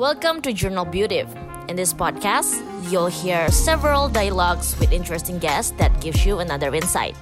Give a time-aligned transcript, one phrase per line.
[0.00, 1.28] Welcome to Journal Beauty.
[1.68, 7.20] In this podcast, you'll hear several dialogues with interesting guests that gives you another insight.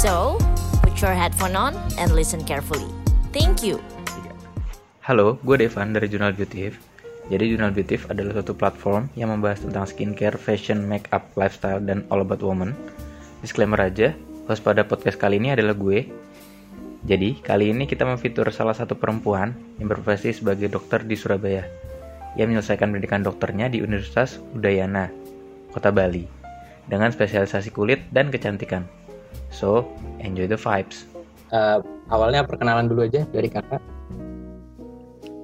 [0.00, 0.40] So,
[0.80, 2.88] put your headphone on and listen carefully.
[3.36, 3.76] Thank you.
[5.04, 6.72] Halo, gue Devan dari Jurnal Beauty.
[7.28, 12.24] Jadi Jurnal Beauty adalah suatu platform yang membahas tentang skincare, fashion, makeup, lifestyle, dan all
[12.24, 12.72] about woman.
[13.44, 14.16] Disclaimer aja,
[14.48, 16.08] host pada podcast kali ini adalah gue.
[17.02, 21.66] Jadi, kali ini kita memfitur salah satu perempuan yang berprofesi sebagai dokter di Surabaya.
[22.38, 25.10] Ia menyelesaikan pendidikan dokternya di Universitas Udayana,
[25.74, 26.30] Kota Bali,
[26.86, 28.86] dengan spesialisasi kulit dan kecantikan.
[29.50, 29.90] So,
[30.22, 31.10] enjoy the vibes.
[31.50, 33.82] Uh, awalnya perkenalan dulu aja dari kakak.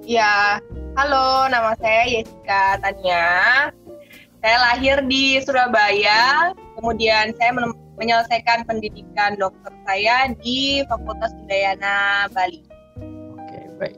[0.08, 0.62] Ya,
[0.96, 3.26] halo, nama saya Jessica Tania.
[4.40, 7.50] Saya lahir di Surabaya, kemudian saya
[7.98, 12.62] menyelesaikan pendidikan dokter saya di Fakultas Udayana Bali.
[13.34, 13.96] Oke, baik.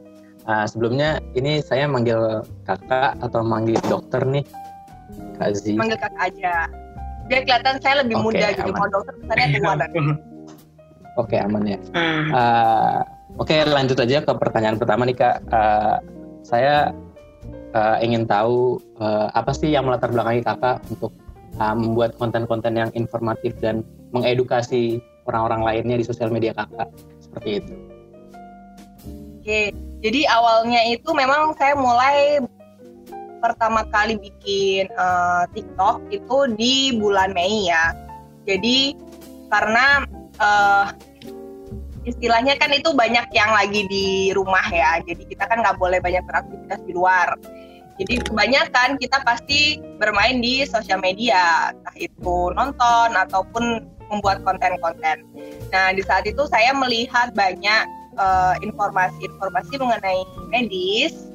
[0.49, 4.45] Uh, sebelumnya ini saya manggil kakak atau manggil dokter nih,
[5.37, 5.77] Kak Z.
[5.77, 6.67] Manggil kakak aja.
[7.29, 8.71] Biar kelihatan saya lebih okay, muda gitu.
[8.75, 9.75] Kalau dokter kesannya tua
[11.21, 11.79] Oke, aman ya.
[11.93, 13.05] Uh,
[13.39, 15.45] Oke, okay, lanjut aja ke pertanyaan pertama nih kak.
[15.53, 16.03] Uh,
[16.43, 16.91] saya
[17.77, 21.15] uh, ingin tahu uh, apa sih yang melatar belakangi kakak untuk
[21.61, 23.85] uh, membuat konten-konten yang informatif dan
[24.17, 26.89] mengedukasi orang-orang lainnya di sosial media kakak
[27.21, 27.75] seperti itu.
[29.41, 29.61] Oke,
[30.01, 32.41] jadi awalnya itu memang saya mulai
[33.41, 37.97] pertama kali bikin uh, TikTok itu di bulan Mei ya.
[38.45, 38.97] Jadi
[39.49, 40.05] karena
[40.41, 40.93] uh,
[42.05, 46.25] istilahnya kan itu banyak yang lagi di rumah ya, jadi kita kan nggak boleh banyak
[46.25, 47.37] beraktivitas di luar.
[47.99, 55.23] Jadi kebanyakan kita pasti bermain di sosial media, entah itu nonton ataupun membuat konten-konten.
[55.71, 57.83] Nah di saat itu saya melihat banyak
[58.17, 61.29] uh, informasi-informasi mengenai medis,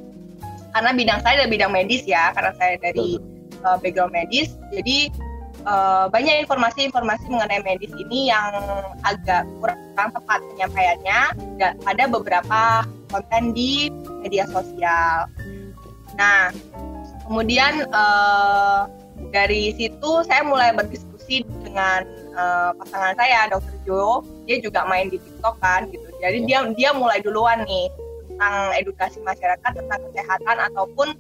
[0.74, 3.22] karena bidang saya adalah bidang medis ya, karena saya dari
[3.64, 5.08] uh, background medis, jadi
[5.70, 8.52] uh, banyak informasi-informasi mengenai medis ini yang
[9.08, 11.22] agak kurang tepat penyampaiannya
[11.62, 13.88] dan ada beberapa konten di
[14.20, 15.32] media sosial.
[16.16, 16.52] Nah,
[17.28, 18.88] kemudian uh,
[19.32, 23.76] dari situ saya mulai berdiskusi dengan uh, pasangan saya, Dr.
[23.84, 24.24] Jo.
[24.48, 26.08] Dia juga main di TikTok kan, gitu.
[26.24, 27.92] Jadi dia dia mulai duluan nih
[28.32, 31.16] tentang edukasi masyarakat tentang kesehatan ataupun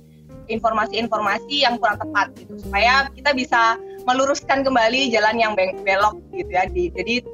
[0.45, 6.69] informasi-informasi yang kurang tepat gitu supaya kita bisa meluruskan kembali jalan yang belok gitu ya.
[6.69, 7.25] Jadi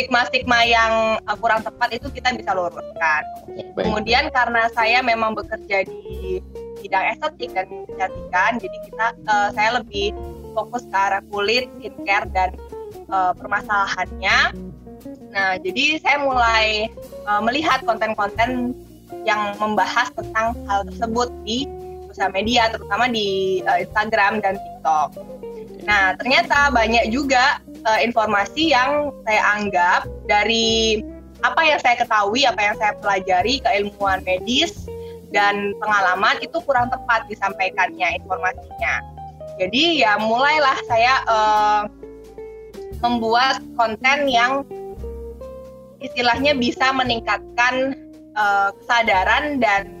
[0.00, 3.22] stigma-stigma yang uh, kurang tepat itu kita bisa luruskan.
[3.76, 6.40] Kemudian karena saya memang bekerja di
[6.80, 10.16] bidang estetik dan kecantikan, jadi kita uh, saya lebih
[10.56, 12.56] fokus ke arah kulit, skincare dan
[13.12, 14.56] uh, permasalahannya.
[15.36, 16.88] Nah, jadi saya mulai
[17.28, 18.72] uh, melihat konten-konten
[19.28, 21.68] yang membahas tentang hal tersebut di
[22.08, 25.20] sosial media, terutama di uh, Instagram dan TikTok.
[25.84, 31.00] Nah, ternyata banyak juga uh, informasi yang saya anggap dari
[31.40, 34.84] apa yang saya ketahui, apa yang saya pelajari, keilmuan medis
[35.32, 38.94] dan pengalaman itu kurang tepat disampaikannya informasinya.
[39.56, 41.82] Jadi ya mulailah saya uh,
[43.00, 44.64] membuat konten yang
[46.00, 47.96] istilahnya bisa meningkatkan
[48.36, 49.92] uh, kesadaran dan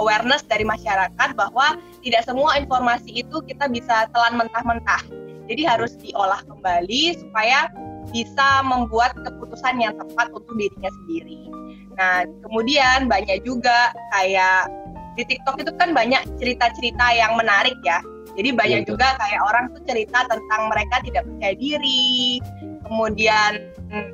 [0.00, 6.40] awareness dari masyarakat bahwa tidak semua informasi itu kita bisa telan mentah-mentah jadi harus diolah
[6.48, 7.68] kembali supaya
[8.12, 11.48] bisa membuat keputusan yang tepat untuk dirinya sendiri.
[11.94, 14.68] Nah, kemudian banyak juga kayak
[15.14, 18.02] di TikTok itu kan banyak cerita-cerita yang menarik ya.
[18.34, 22.42] Jadi banyak ya, juga kayak orang tuh cerita tentang mereka tidak percaya diri,
[22.82, 23.52] kemudian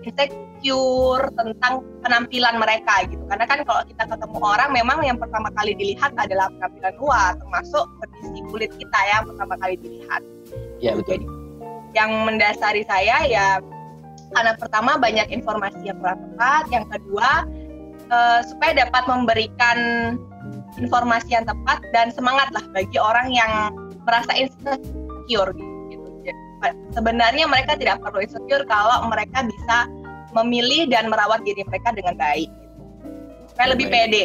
[0.04, 3.24] insecure tentang penampilan mereka gitu.
[3.32, 7.84] Karena kan kalau kita ketemu orang memang yang pertama kali dilihat adalah penampilan luar, termasuk
[7.96, 10.20] kondisi kulit kita yang pertama kali dilihat.
[10.80, 11.20] Iya betul.
[11.20, 11.26] Jadi
[11.90, 13.58] yang mendasari saya ya
[14.30, 17.30] karena pertama banyak informasi yang kurang tepat, yang kedua
[18.14, 19.78] uh, supaya dapat memberikan
[20.78, 23.74] informasi yang tepat dan semangat lah bagi orang yang
[24.06, 25.50] merasa insecure
[25.90, 26.06] gitu.
[26.94, 29.88] Sebenarnya mereka tidak perlu insecure kalau mereka bisa
[30.30, 32.46] memilih dan merawat diri mereka dengan baik.
[32.46, 32.76] Gitu.
[33.50, 34.24] Supaya lebih pede.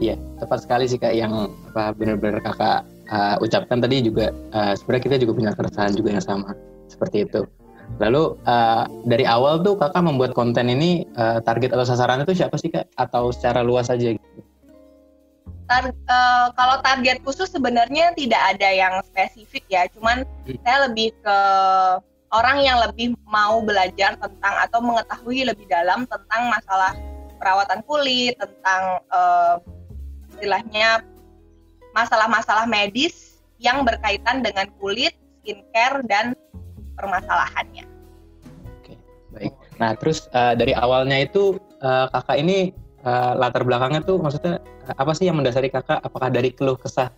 [0.00, 5.04] Iya, tepat sekali sih kak yang apa benar-benar kakak uh, ucapkan tadi juga uh, sebenarnya
[5.10, 6.54] kita juga punya keresahan juga yang sama
[6.88, 7.44] seperti itu.
[7.98, 12.54] Lalu uh, dari awal tuh kakak membuat konten ini uh, target atau sasaran itu siapa
[12.54, 12.86] sih kak?
[12.94, 14.14] Atau secara luas saja?
[14.14, 14.40] Gitu?
[15.66, 20.58] Tar, uh, kalau target khusus sebenarnya tidak ada yang spesifik ya, cuman hmm.
[20.62, 21.38] saya lebih ke
[22.30, 26.94] orang yang lebih mau belajar tentang atau mengetahui lebih dalam tentang masalah
[27.42, 29.58] perawatan kulit, tentang uh,
[30.34, 31.02] istilahnya
[31.96, 36.32] masalah-masalah medis yang berkaitan dengan kulit, skincare dan
[36.96, 37.84] permasalahannya.
[38.80, 38.96] Oke,
[39.32, 39.52] baik.
[39.80, 42.72] Nah, terus uh, dari awalnya itu uh, kakak ini
[43.04, 44.60] uh, latar belakangnya tuh maksudnya
[44.96, 46.00] apa sih yang mendasari kakak?
[46.04, 47.12] Apakah dari keluh kesah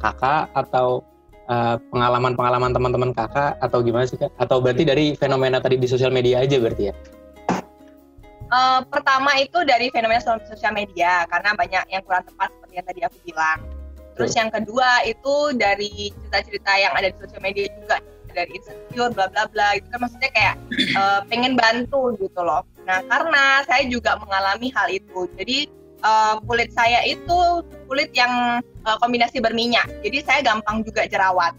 [0.00, 1.04] kakak atau
[1.94, 4.34] pengalaman-pengalaman uh, teman-teman kakak atau gimana sih kak?
[4.42, 6.94] Atau berarti dari fenomena tadi di sosial media aja berarti ya?
[8.46, 13.00] Uh, pertama itu dari fenomena sosial media karena banyak yang kurang tepat seperti yang tadi
[13.06, 13.75] aku bilang.
[14.16, 18.00] Terus yang kedua itu dari cerita-cerita yang ada di sosial media juga
[18.36, 20.54] dari insecure bla bla bla itu kan maksudnya kayak
[20.96, 22.64] uh, pengen bantu gitu loh.
[22.84, 25.58] Nah karena saya juga mengalami hal itu, jadi
[26.04, 31.56] uh, kulit saya itu kulit yang uh, kombinasi berminyak, jadi saya gampang juga jerawat.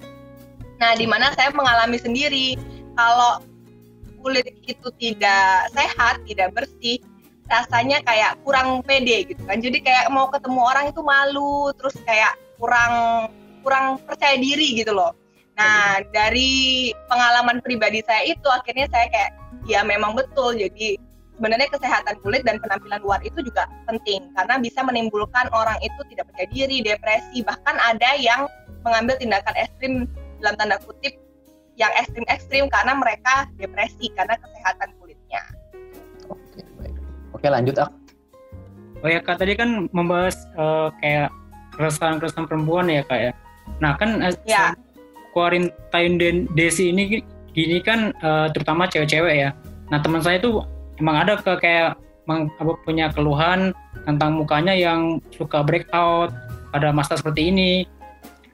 [0.77, 2.57] Nah di mana saya mengalami sendiri
[2.93, 3.41] kalau
[4.21, 7.01] kulit itu tidak sehat, tidak bersih,
[7.49, 9.57] rasanya kayak kurang pede gitu kan.
[9.57, 12.93] Jadi kayak mau ketemu orang itu malu, terus kayak kurang
[13.61, 15.13] kurang percaya diri gitu loh.
[15.57, 19.31] Nah, dari pengalaman pribadi saya itu akhirnya saya kayak
[19.65, 20.53] ya memang betul.
[20.53, 21.01] Jadi
[21.37, 26.29] sebenarnya kesehatan kulit dan penampilan luar itu juga penting karena bisa menimbulkan orang itu tidak
[26.29, 28.45] percaya diri, depresi, bahkan ada yang
[28.85, 29.93] mengambil tindakan ekstrim
[30.41, 31.17] dalam tanda kutip
[31.77, 35.41] yang ekstrim-ekstrim karena mereka depresi karena kesehatan kulitnya.
[36.29, 36.95] Oke, baik.
[37.37, 37.89] Oke, lanjut ah.
[39.05, 41.29] Oh ya kak tadi kan membahas uh, kayak
[41.77, 43.31] keresahan-keresahan perempuan ya kak ya.
[43.79, 44.73] Nah kan uh, ya.
[45.31, 47.21] quarantine desi ini
[47.53, 49.49] gini kan uh, terutama cewek-cewek ya.
[49.93, 50.65] Nah teman saya tuh
[50.97, 51.95] emang ada ke kayak
[52.27, 53.71] meng, apa, punya keluhan
[54.03, 56.33] tentang mukanya yang suka breakout
[56.73, 57.71] pada masa seperti ini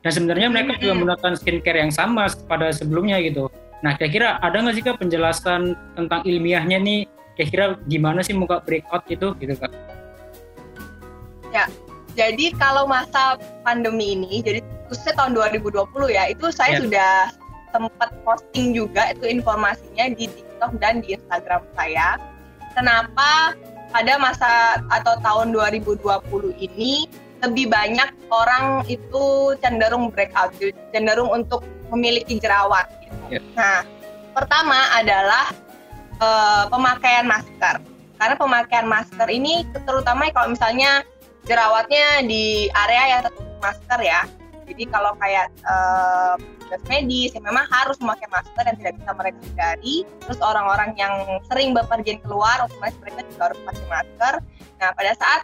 [0.03, 3.47] dan sebenarnya mereka juga menggunakan skincare yang sama pada sebelumnya gitu.
[3.83, 7.07] Nah, kira-kira ada nggak sih kak penjelasan tentang ilmiahnya nih?
[7.39, 9.71] Kira-kira gimana sih muka breakout itu gitu kak?
[11.55, 11.71] Ya,
[12.13, 16.81] jadi kalau masa pandemi ini, jadi khususnya tahun 2020 ya, itu saya ya.
[16.85, 17.13] sudah
[17.73, 22.21] sempat posting juga itu informasinya di TikTok dan di Instagram saya.
[22.77, 23.57] Kenapa
[23.89, 26.01] pada masa atau tahun 2020
[26.61, 27.09] ini
[27.43, 30.53] lebih banyak orang itu cenderung breakout,
[30.93, 32.87] cenderung untuk memiliki jerawat.
[33.03, 33.41] Gitu.
[33.41, 33.43] Yeah.
[33.57, 33.77] Nah,
[34.31, 35.51] pertama adalah
[36.23, 37.83] uh, pemakaian masker.
[38.17, 41.03] Karena pemakaian masker ini terutama kalau misalnya
[41.43, 44.21] jerawatnya di area yang tertutup masker ya.
[44.63, 46.39] Jadi kalau kayak uh,
[46.89, 49.95] medis yang memang harus memakai masker dan tidak bisa mereka hindari.
[50.25, 51.13] Terus orang-orang yang
[51.51, 54.33] sering bepergian keluar otomatis mereka juga harus pakai masker.
[54.79, 55.41] Nah pada saat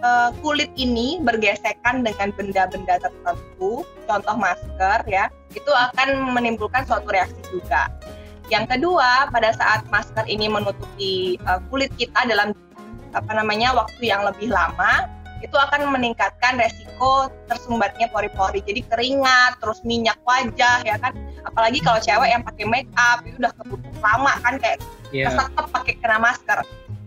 [0.00, 7.40] uh, kulit ini bergesekan dengan benda-benda tertentu, contoh masker ya, itu akan menimbulkan suatu reaksi
[7.50, 7.90] juga.
[8.50, 12.50] Yang kedua, pada saat masker ini menutupi uh, kulit kita dalam
[13.10, 15.06] apa namanya waktu yang lebih lama,
[15.40, 18.60] itu akan meningkatkan resiko tersumbatnya pori-pori.
[18.60, 21.16] Jadi keringat, terus minyak wajah ya kan.
[21.48, 24.78] Apalagi kalau cewek yang pakai make up itu udah kebutuh lama kan kayak
[25.10, 25.32] yeah.
[25.32, 26.58] kesetep pakai kena masker.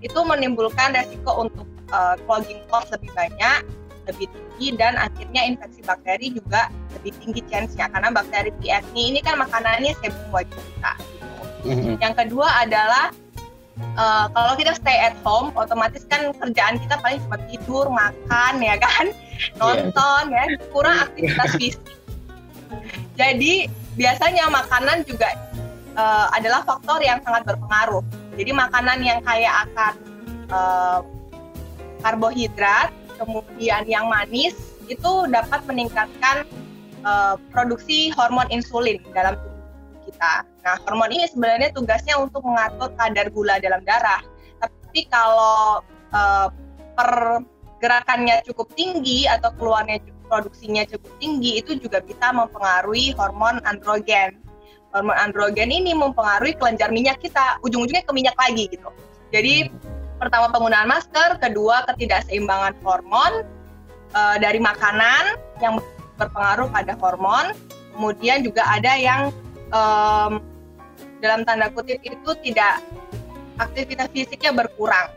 [0.02, 3.62] Itu menimbulkan resiko untuk uh, clogging pores lebih banyak,
[4.10, 6.68] lebih tinggi dan akhirnya infeksi bakteri juga
[7.00, 8.70] lebih tinggi chance-nya karena bakteri P.
[8.94, 10.94] ini kan makanannya sebum wajah kita.
[10.98, 11.26] Gitu.
[11.64, 11.96] Mm-hmm.
[12.04, 13.16] Yang kedua adalah
[13.98, 18.76] uh, kalau kita stay at home, otomatis kan kerjaan kita paling cuma tidur, makan ya
[18.78, 19.58] kan, iya.
[19.58, 20.46] nonton yeah.
[20.46, 21.82] ya, kurang aktivitas fisik.
[23.14, 25.30] Jadi biasanya makanan juga
[25.98, 28.02] uh, adalah faktor yang sangat berpengaruh.
[28.34, 29.94] Jadi makanan yang kaya akan
[30.50, 31.00] uh,
[32.02, 32.90] karbohidrat,
[33.22, 34.58] kemudian yang manis
[34.90, 36.44] itu dapat meningkatkan
[37.06, 40.34] uh, produksi hormon insulin dalam tubuh kita.
[40.64, 44.24] Nah, hormon ini sebenarnya tugasnya untuk mengatur kadar gula dalam darah.
[44.64, 45.84] Tapi kalau
[46.16, 46.48] uh,
[46.96, 50.00] pergerakannya cukup tinggi atau keluarnya
[50.32, 54.40] produksinya cukup tinggi itu juga bisa mempengaruhi hormon androgen.
[54.96, 58.88] Hormon androgen ini mempengaruhi kelenjar minyak kita, ujung-ujungnya ke minyak lagi gitu.
[59.36, 59.68] Jadi
[60.16, 63.44] pertama penggunaan masker, kedua ketidakseimbangan hormon
[64.16, 65.82] uh, dari makanan yang
[66.16, 67.52] berpengaruh pada hormon,
[67.92, 69.34] kemudian juga ada yang
[69.74, 70.40] um,
[71.24, 72.84] dalam tanda kutip itu tidak
[73.56, 75.08] aktivitas fisiknya berkurang.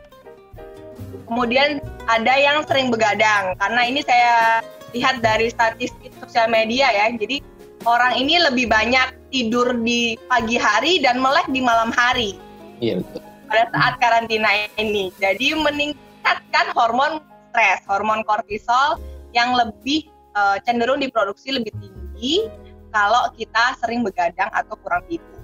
[1.27, 4.63] Kemudian ada yang sering begadang karena ini saya
[4.95, 7.11] lihat dari statistik sosial media ya.
[7.11, 7.43] Jadi
[7.83, 12.39] orang ini lebih banyak tidur di pagi hari dan melek di malam hari.
[12.79, 15.09] Iya betul pada saat karantina ini.
[15.17, 18.99] Jadi meningkatkan hormon stres, hormon kortisol
[19.31, 22.47] yang lebih uh, cenderung diproduksi lebih tinggi
[22.91, 25.36] kalau kita sering begadang atau kurang tidur.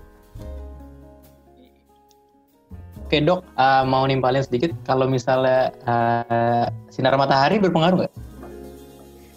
[3.14, 8.14] Oke dok, uh, mau nimpalin sedikit kalau misalnya uh, sinar matahari berpengaruh nggak?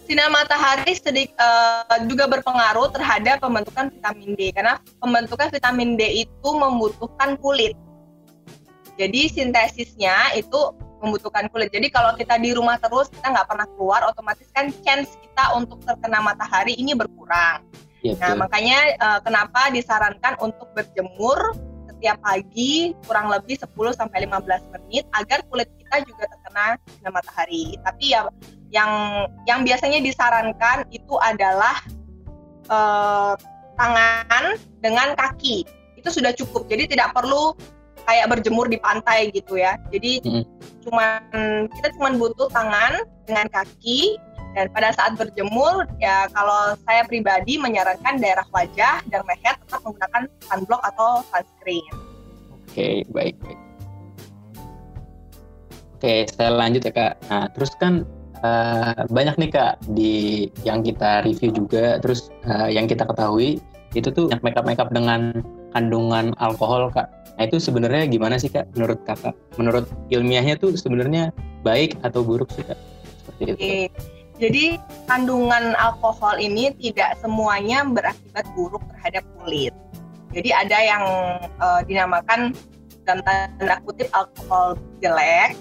[0.08, 6.48] sinar matahari sedik, uh, juga berpengaruh terhadap pembentukan vitamin D karena pembentukan vitamin D itu
[6.56, 7.76] membutuhkan kulit.
[8.96, 10.72] Jadi sintesisnya itu
[11.04, 11.68] membutuhkan kulit.
[11.68, 15.84] Jadi kalau kita di rumah terus kita nggak pernah keluar, otomatis kan chance kita untuk
[15.84, 17.60] terkena matahari ini berkurang.
[18.00, 21.52] Ya, nah makanya uh, kenapa disarankan untuk berjemur
[21.96, 27.80] setiap pagi kurang lebih 10 sampai 15 menit agar kulit kita juga terkena sinar matahari.
[27.80, 28.28] Tapi ya
[28.70, 28.92] yang
[29.48, 31.80] yang biasanya disarankan itu adalah
[32.68, 33.34] uh,
[33.76, 35.64] tangan dengan kaki
[35.96, 37.52] itu sudah cukup jadi tidak perlu
[38.06, 40.44] kayak berjemur di pantai gitu ya jadi hmm.
[40.86, 41.20] cuman
[41.74, 44.16] kita cuma butuh tangan dengan kaki
[44.56, 50.22] dan pada saat berjemur ya kalau saya pribadi menyarankan daerah wajah dan leher tetap menggunakan
[50.48, 51.84] sunblock atau sunscreen.
[51.92, 53.60] Oke okay, baik baik.
[56.00, 57.12] Oke saya lanjut ya kak.
[57.28, 58.08] Nah terus kan
[58.40, 63.60] uh, banyak nih kak di yang kita review juga terus uh, yang kita ketahui
[63.92, 65.44] itu tuh makeup makeup dengan
[65.76, 71.32] kandungan alkohol kak nah itu sebenarnya gimana sih kak menurut kakak menurut ilmiahnya tuh sebenarnya
[71.60, 72.80] baik atau buruk sih kak
[73.24, 74.15] seperti itu Oke.
[74.36, 74.76] Jadi
[75.08, 79.72] kandungan alkohol ini tidak semuanya berakibat buruk terhadap kulit
[80.36, 81.04] jadi ada yang
[81.62, 82.52] uh, dinamakan
[83.06, 85.54] dalam tanda kutip alkohol jelek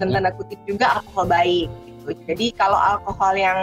[0.00, 2.10] dan tanda kutip juga alkohol baik gitu.
[2.26, 3.60] Jadi kalau alkohol yang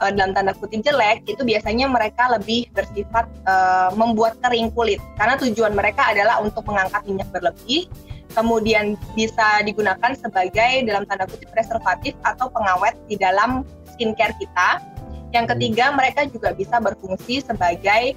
[0.00, 5.34] uh, dalam tanda kutip jelek itu biasanya mereka lebih bersifat uh, membuat kering kulit karena
[5.36, 7.90] tujuan mereka adalah untuk mengangkat minyak berlebih
[8.34, 13.62] kemudian bisa digunakan sebagai dalam tanda kutip preservatif atau pengawet di dalam
[13.94, 14.82] skincare kita.
[15.30, 18.14] Yang ketiga mereka juga bisa berfungsi sebagai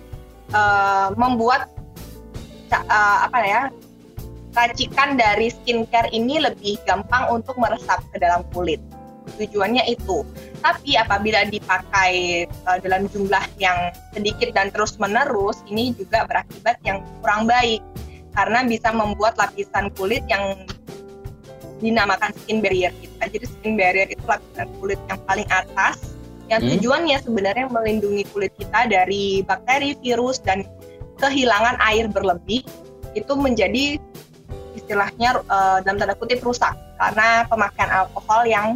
[0.53, 1.69] uh, membuat
[2.73, 3.61] uh, apa ya
[4.53, 8.81] racikan dari skincare ini lebih gampang untuk meresap ke dalam kulit
[9.37, 10.23] tujuannya itu.
[10.63, 17.03] Tapi apabila dipakai uh, dalam jumlah yang sedikit dan terus menerus, ini juga berakibat yang
[17.21, 17.83] kurang baik
[18.37, 20.53] karena bisa membuat lapisan kulit yang
[21.81, 23.33] dinamakan skin barrier kita.
[23.33, 26.13] Jadi skin barrier itu lapisan kulit yang paling atas
[26.47, 26.79] yang hmm.
[26.79, 30.63] tujuannya sebenarnya melindungi kulit kita dari bakteri, virus dan
[31.19, 32.61] kehilangan air berlebih
[33.17, 33.97] itu menjadi
[34.77, 38.67] istilahnya uh, dalam tanda kutip rusak karena pemakaian alkohol yang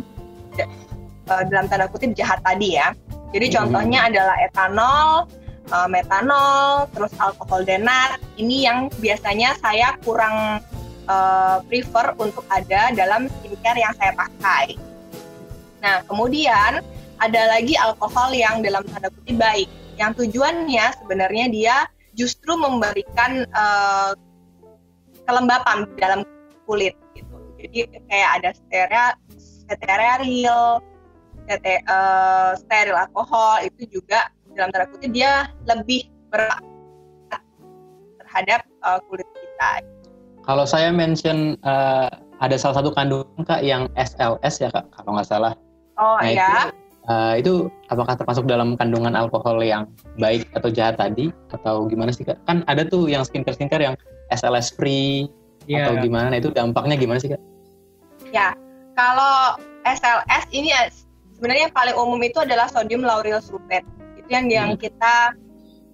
[1.29, 2.91] uh, dalam tanda kutip jahat tadi ya.
[3.31, 3.55] Jadi hmm.
[3.55, 5.29] contohnya adalah etanol,
[5.71, 8.19] uh, metanol, terus alkohol denat.
[8.37, 10.61] Ini yang biasanya saya kurang
[11.07, 14.75] uh, prefer untuk ada dalam skincare yang saya pakai.
[15.81, 16.85] Nah, kemudian
[17.17, 21.75] ada lagi alkohol yang dalam tanda kutip baik, yang tujuannya sebenarnya dia
[22.13, 24.13] justru memberikan uh,
[25.25, 26.21] kelembapan dalam
[26.67, 27.35] kulit gitu.
[27.61, 30.57] Jadi kayak ada steril, steril,
[32.57, 36.61] steril alkohol itu juga dalam tanda kutip dia lebih berat
[38.31, 39.83] terhadap uh, kulit kita.
[40.47, 42.07] Kalau saya mention uh,
[42.39, 45.53] ada salah satu kandungan kak yang SLS ya kak kalau nggak salah.
[45.99, 46.47] Oh nah, iya.
[46.47, 46.69] Itu,
[47.11, 47.53] uh, itu
[47.91, 49.85] apakah termasuk dalam kandungan alkohol yang
[50.17, 52.39] baik atau jahat tadi atau gimana sih kak?
[52.47, 53.95] Kan ada tuh yang skincare skincare yang
[54.33, 55.29] SLS free
[55.67, 55.85] yeah.
[55.85, 56.33] atau gimana?
[56.33, 57.41] Nah, itu dampaknya gimana sih kak?
[58.31, 58.55] Ya,
[58.95, 60.71] kalau SLS ini
[61.37, 63.85] sebenarnya yang paling umum itu adalah sodium lauryl sulfate.
[64.31, 64.79] Itu yang yang hmm.
[64.79, 65.15] kita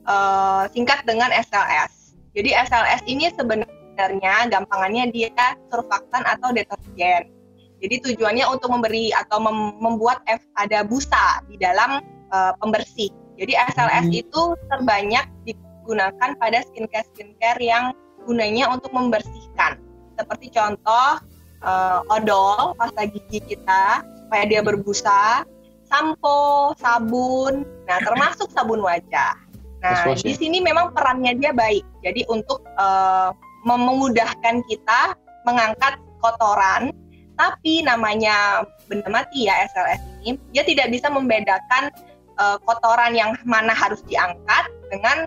[0.05, 2.13] uh, singkat dengan SLS.
[2.37, 5.33] Jadi SLS ini sebenarnya gampangannya dia
[5.73, 7.33] surfaktan atau deterjen.
[7.81, 11.97] Jadi tujuannya untuk memberi atau mem membuat F ada busa di dalam
[12.29, 13.09] uh, pembersih.
[13.41, 14.21] Jadi SLS hmm.
[14.21, 17.89] itu terbanyak digunakan pada skincare skincare yang
[18.29, 19.81] gunanya untuk membersihkan.
[20.13, 21.25] Seperti contoh
[21.65, 25.41] uh, odol pasta gigi kita supaya dia berbusa,
[25.87, 29.33] sampo, sabun, nah termasuk sabun wajah.
[29.81, 31.83] Nah di sini memang perannya dia baik.
[32.03, 33.31] Jadi untuk uh,
[33.63, 35.15] memudahkan kita
[35.47, 36.91] mengangkat kotoran,
[37.39, 41.93] tapi namanya benda mati ya SLS ini, dia tidak bisa membedakan
[42.41, 45.23] uh, kotoran yang mana harus diangkat dengan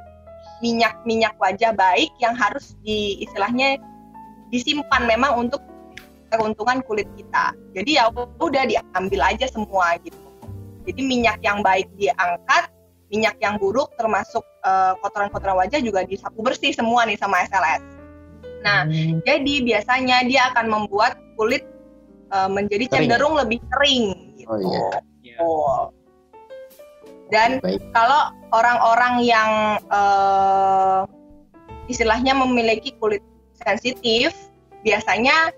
[0.61, 3.81] minyak-minyak wajah baik yang harus di istilahnya
[4.53, 5.63] disimpan memang untuk
[6.31, 7.57] keuntungan kulit kita.
[7.75, 10.20] Jadi ya udah diambil aja semua gitu.
[10.91, 12.75] Jadi minyak yang baik diangkat,
[13.15, 17.83] minyak yang buruk termasuk kotoran eh, kotoran-kotoran wajah juga disapu bersih semua nih sama SLS.
[18.61, 19.25] Nah, hmm.
[19.25, 21.65] jadi biasanya dia akan membuat kulit
[22.29, 23.09] uh, menjadi kering.
[23.09, 24.53] cenderung lebih kering gitu.
[24.53, 24.89] Oh, iya.
[25.25, 25.41] Yeah.
[25.41, 25.89] Oh.
[27.31, 27.81] Dan Baik.
[27.95, 31.07] kalau orang-orang yang uh,
[31.89, 33.23] istilahnya memiliki kulit
[33.65, 34.35] sensitif,
[34.83, 35.55] biasanya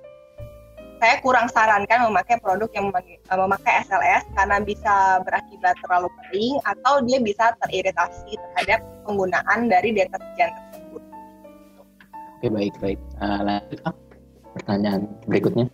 [1.03, 7.03] saya kurang sarankan memakai produk yang memakai, memakai SLS karena bisa berakibat terlalu kering atau
[7.03, 11.03] dia bisa teriritasi terhadap penggunaan dari deterjen tersebut.
[12.39, 12.99] Oke baik baik.
[13.19, 13.97] Uh, lanjut kak
[14.55, 15.67] pertanyaan berikutnya.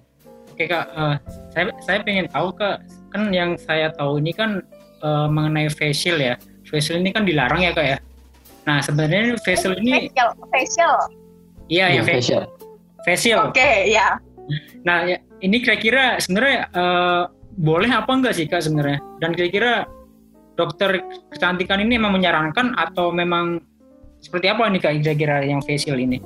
[0.57, 1.21] Oke kak, uh,
[1.53, 2.81] saya saya pengen tahu kak
[3.13, 4.65] kan yang saya tahu ini kan
[5.05, 6.41] uh, mengenai facial ya.
[6.65, 7.99] Facial ini kan dilarang ya kak ya.
[8.65, 10.97] Nah sebenarnya facial ini facial facial.
[11.69, 12.49] Iya ya facial.
[13.05, 13.53] Facial.
[13.53, 14.17] Oke okay, ya.
[14.85, 17.25] Nah ya, ini kira-kira sebenarnya uh,
[17.59, 18.99] boleh apa enggak sih kak sebenarnya?
[19.21, 19.87] Dan kira-kira
[20.59, 23.63] dokter kecantikan ini memang menyarankan atau memang
[24.19, 26.19] seperti apa nih kak kira-kira yang facial ini?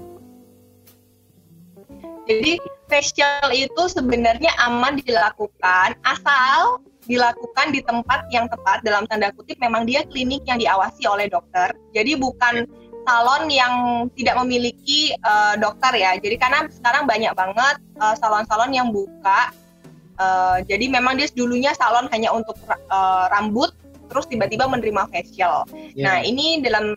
[2.31, 6.79] Jadi facial itu sebenarnya aman dilakukan asal
[7.11, 11.75] dilakukan di tempat yang tepat dalam tanda kutip memang dia klinik yang diawasi oleh dokter.
[11.91, 12.63] Jadi bukan
[13.03, 16.15] salon yang tidak memiliki uh, dokter ya.
[16.19, 19.53] Jadi karena sekarang banyak banget salon salon-salon yang buka.
[20.21, 23.73] Uh, jadi memang dia dulunya salon hanya untuk uh, rambut,
[24.13, 25.67] terus tiba-tiba menerima facial.
[25.97, 26.05] Yeah.
[26.05, 26.95] Nah ini dalam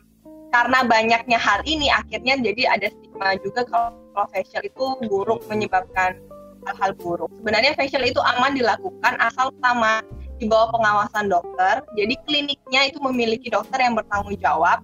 [0.51, 6.19] karena banyaknya hal ini akhirnya jadi ada stigma juga kalau, kalau facial itu buruk menyebabkan
[6.65, 7.31] hal-hal buruk.
[7.41, 10.01] Sebenarnya facial itu aman dilakukan asal pertama
[10.39, 11.81] di bawah pengawasan dokter.
[11.95, 14.83] Jadi kliniknya itu memiliki dokter yang bertanggung jawab.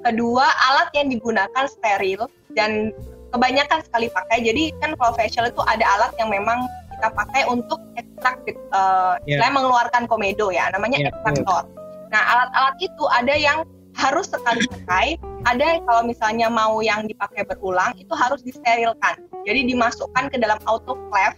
[0.00, 2.24] Kedua, alat yang digunakan steril
[2.56, 2.94] dan
[3.30, 4.42] kebanyakan sekali pakai.
[4.42, 6.64] Jadi kan kalau facial itu ada alat yang memang
[6.96, 8.40] kita pakai untuk ekstrak,
[8.76, 9.48] uh, yeah.
[9.48, 11.64] mengeluarkan komedo ya, namanya yeah, ekstraktor.
[11.64, 12.08] Yeah.
[12.10, 13.58] Nah, alat-alat itu ada yang
[13.96, 15.16] harus sekali pakai.
[15.48, 19.24] Ada kalau misalnya mau yang dipakai berulang itu harus disterilkan.
[19.48, 21.36] Jadi dimasukkan ke dalam autoclave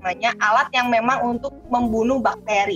[0.00, 2.74] namanya alat yang memang untuk membunuh bakteri.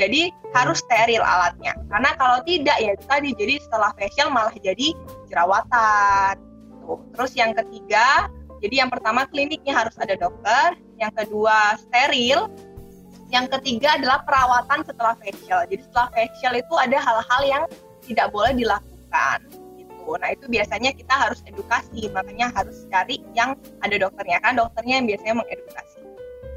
[0.00, 1.76] Jadi harus steril alatnya.
[1.92, 4.96] Karena kalau tidak ya tadi jadi setelah facial malah jadi
[5.28, 6.40] jerawatan.
[6.40, 6.94] Gitu.
[7.12, 8.32] Terus yang ketiga,
[8.64, 12.48] jadi yang pertama kliniknya harus ada dokter, yang kedua steril,
[13.28, 15.68] yang ketiga adalah perawatan setelah facial.
[15.68, 17.64] Jadi setelah facial itu ada hal-hal yang
[18.00, 19.38] tidak boleh dilakukan
[19.78, 20.16] gitu.
[20.18, 25.06] Nah itu biasanya kita harus edukasi, makanya harus cari yang ada dokternya kan dokternya yang
[25.06, 26.00] biasanya mengedukasi.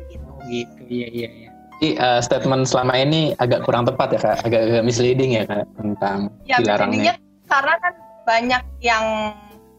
[0.08, 0.32] Begitu.
[0.49, 1.53] Gitu, iya iya iya.
[1.81, 5.67] Jadi uh, statement selama ini agak kurang tepat ya kak, agak, agak misleading ya kak
[5.75, 7.13] tentang ya, dilarangnya.
[7.51, 9.05] karena kan banyak yang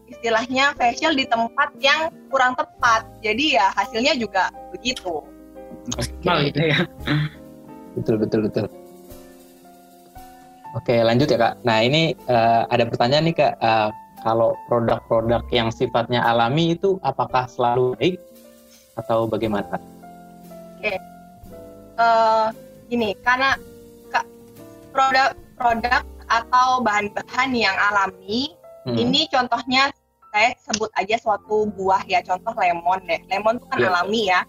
[0.05, 5.25] istilahnya facial di tempat yang kurang tepat, jadi ya hasilnya juga begitu.
[5.97, 6.79] Maksimal gitu ya.
[7.97, 8.65] Betul betul betul.
[10.75, 11.55] Oke, lanjut ya Kak.
[11.63, 13.53] Nah, ini uh, ada pertanyaan nih Kak.
[13.63, 13.89] Uh,
[14.25, 18.17] kalau produk-produk yang sifatnya alami itu apakah selalu baik
[18.99, 19.79] atau bagaimana?
[20.81, 21.14] Oke.
[21.95, 22.51] Uh,
[22.91, 23.55] gini, karena
[24.91, 28.51] produk-produk atau bahan-bahan yang alami,
[28.87, 28.95] hmm.
[28.95, 29.91] ini contohnya
[30.35, 33.19] saya sebut aja suatu buah ya, contoh lemon deh.
[33.31, 33.89] Lemon itu kan yeah.
[33.91, 34.41] alami ya.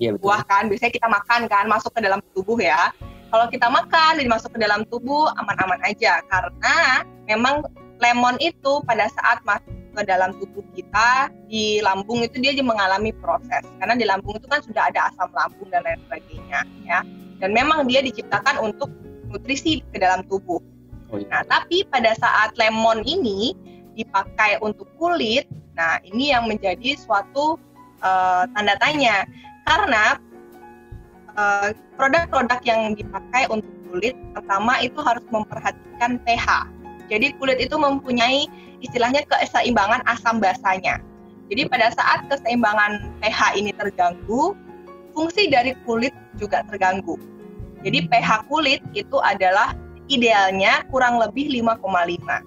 [0.00, 0.24] Yeah, betul.
[0.28, 2.92] Buah kan, biasanya kita makan kan, masuk ke dalam tubuh ya
[3.30, 7.62] kalau kita makan dan masuk ke dalam tubuh aman-aman aja karena memang
[8.02, 13.66] lemon itu pada saat masuk ke dalam tubuh kita di lambung itu dia mengalami proses
[13.82, 17.00] karena di lambung itu kan sudah ada asam lambung dan lain sebagainya ya
[17.42, 18.90] dan memang dia diciptakan untuk
[19.30, 20.58] nutrisi ke dalam tubuh.
[21.10, 21.26] Oh, iya.
[21.30, 23.54] Nah tapi pada saat lemon ini
[23.94, 27.58] dipakai untuk kulit, nah ini yang menjadi suatu
[28.02, 29.26] uh, tanda tanya
[29.66, 30.18] karena
[31.40, 36.66] Eh, produk-produk uh, yang dipakai untuk kulit pertama itu harus memperhatikan pH.
[37.06, 38.50] Jadi kulit itu mempunyai
[38.80, 41.00] istilahnya keseimbangan asam basanya.
[41.50, 44.54] Jadi pada saat keseimbangan pH ini terganggu,
[45.12, 47.18] fungsi dari kulit juga terganggu.
[47.82, 49.74] Jadi pH kulit itu adalah
[50.06, 52.44] idealnya kurang lebih 5,5.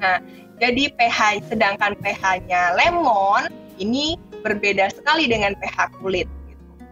[0.00, 0.16] Nah,
[0.56, 6.28] jadi pH sedangkan pH-nya lemon ini berbeda sekali dengan pH kulit.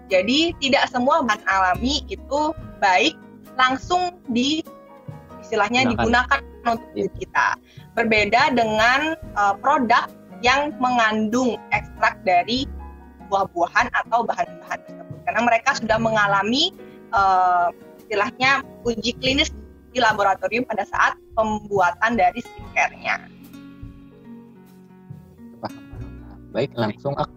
[0.08, 3.16] Jadi tidak semua bahan alami itu baik
[3.60, 4.64] langsung di
[5.44, 5.92] istilahnya Gunakan.
[5.96, 7.12] digunakan untuk yeah.
[7.20, 7.46] kita.
[7.98, 10.06] Berbeda dengan uh, produk
[10.38, 12.62] yang mengandung ekstrak dari
[13.26, 16.70] buah-buahan atau bahan-bahan tersebut karena mereka sudah mengalami
[17.10, 19.50] uh, istilahnya uji klinis
[19.90, 23.18] di laboratorium pada saat pembuatan dari skincare-nya.
[26.54, 27.34] Baik, langsung aku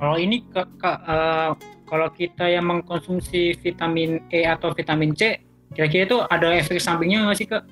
[0.00, 1.56] kalau ini kak, kak uh,
[1.88, 5.40] kalau kita yang mengkonsumsi vitamin E atau vitamin C,
[5.72, 7.64] kira-kira itu ada efek sampingnya nggak sih kak?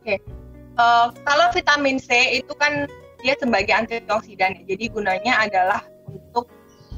[0.00, 0.18] Oke, okay.
[0.80, 2.88] uh, kalau vitamin C itu kan
[3.20, 4.74] dia sebagai antioksidan, ya.
[4.74, 6.48] jadi gunanya adalah untuk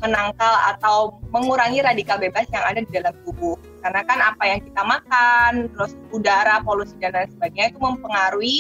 [0.03, 3.55] menangkal atau mengurangi radikal bebas yang ada di dalam tubuh.
[3.83, 8.57] Karena kan apa yang kita makan, terus udara, polusi dan lain sebagainya itu mempengaruhi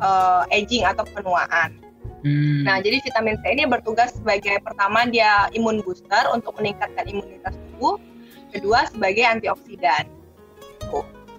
[0.00, 1.80] uh, aging atau penuaan.
[2.24, 2.66] Hmm.
[2.66, 8.00] Nah, jadi vitamin C ini bertugas sebagai pertama dia imun booster untuk meningkatkan imunitas tubuh,
[8.50, 10.08] kedua sebagai antioksidan.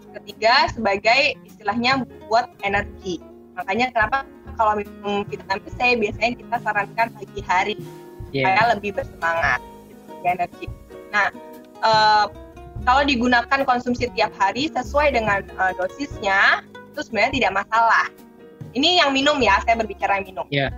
[0.09, 3.19] Ketiga sebagai istilahnya buat energi.
[3.59, 4.23] Makanya kenapa
[4.55, 7.75] kalau minum vitamin C biasanya kita sarankan pagi hari
[8.31, 8.47] yeah.
[8.47, 9.59] supaya lebih bersemangat,
[9.91, 10.65] gitu, energi.
[11.11, 11.27] Nah,
[11.83, 12.25] uh,
[12.87, 16.63] kalau digunakan konsumsi tiap hari sesuai dengan uh, dosisnya
[16.95, 18.07] itu sebenarnya tidak masalah.
[18.71, 20.47] Ini yang minum ya, saya berbicara yang minum.
[20.47, 20.71] Yeah.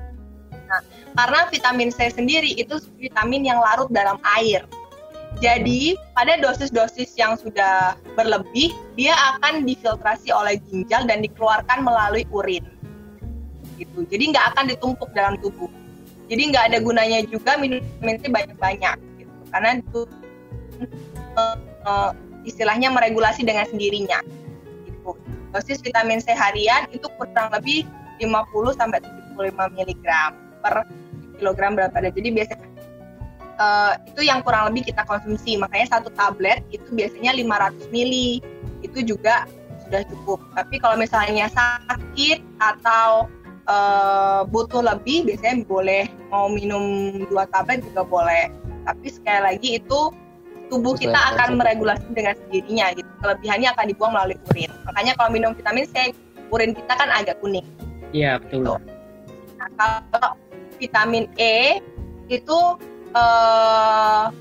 [0.65, 0.81] Nah,
[1.13, 4.65] karena vitamin C sendiri itu vitamin yang larut dalam air.
[5.41, 12.62] Jadi pada dosis-dosis yang sudah berlebih, dia akan difiltrasi oleh ginjal dan dikeluarkan melalui urin.
[13.82, 14.06] Gitu.
[14.06, 15.65] Jadi nggak akan ditumpuk dalam tubuh.
[16.30, 19.36] Jadi nggak ada gunanya juga minum vitamin C banyak-banyak, gitu.
[19.51, 20.01] karena itu
[21.36, 21.58] uh,
[21.89, 22.12] uh,
[22.45, 24.21] istilahnya meregulasi dengan sendirinya.
[24.86, 25.12] Gitu.
[25.58, 27.89] Dosis vitamin C harian itu kurang lebih
[28.21, 30.06] 50 sampai 75 mg
[30.62, 30.86] per
[31.41, 32.13] kilogram berat badan.
[32.13, 32.70] Jadi biasanya
[33.62, 35.56] uh, itu yang kurang lebih kita konsumsi.
[35.62, 38.41] Makanya satu tablet itu biasanya 500 mili.
[38.82, 39.45] Itu juga
[39.86, 40.39] sudah cukup.
[40.58, 43.30] Tapi kalau misalnya sakit atau
[43.69, 48.50] uh, butuh lebih, biasanya boleh mau minum dua tablet juga boleh.
[48.89, 50.10] Tapi sekali lagi itu
[50.74, 53.12] tubuh kita akan meregulasi dengan sendirinya gitu.
[53.21, 54.71] Kelebihannya akan dibuang melalui urin.
[54.89, 56.15] Makanya kalau minum vitamin C,
[56.50, 57.67] urin kita kan agak kuning.
[58.15, 58.65] Iya betul.
[58.65, 58.74] Gitu.
[59.62, 60.34] Nah, kalau
[60.82, 61.78] vitamin E
[62.32, 62.60] itu
[63.15, 64.32] uh,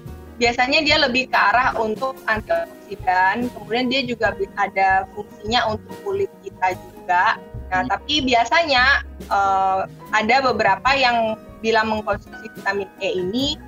[0.41, 6.75] biasanya dia lebih ke arah untuk antioksidan, kemudian dia juga ada fungsinya untuk kulit kita
[6.81, 7.37] juga.
[7.71, 13.61] Nah, tapi biasanya uh, ada beberapa yang bila mengkonsumsi vitamin E ini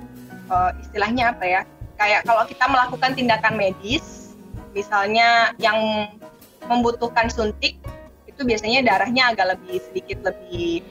[0.49, 1.61] uh, istilahnya apa ya?
[1.95, 4.33] Kayak kalau kita melakukan tindakan medis,
[4.73, 6.09] misalnya yang
[6.67, 7.77] membutuhkan suntik,
[8.27, 10.81] itu biasanya darahnya agak lebih sedikit lebih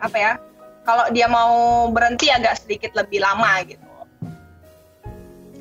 [0.00, 0.32] apa ya
[0.86, 3.82] kalau dia mau berhenti agak sedikit lebih lama gitu.